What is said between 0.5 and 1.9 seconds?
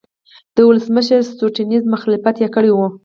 د ولسمشر سټیونز